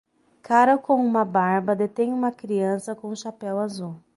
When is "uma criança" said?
2.11-2.95